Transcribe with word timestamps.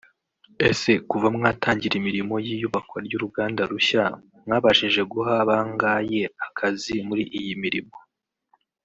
ese 0.69 0.91
kuva 1.09 1.27
mwatangira 1.35 1.93
imirimo 2.01 2.35
y’iyubakwa 2.45 2.97
ry’uruganda 3.05 3.61
rushya 3.71 4.05
mwabashije 4.45 5.01
guha 5.11 5.35
bangaye 5.49 6.21
akazi 6.45 6.95
muri 7.07 7.23
iyi 7.39 7.53
mirimo 7.63 7.95